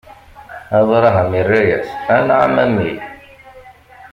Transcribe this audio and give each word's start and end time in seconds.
Abṛaham 0.77 1.31
irra-yas: 1.39 1.89
Anɛam, 2.15 2.55
a 2.63 2.65
mmi! 2.69 2.91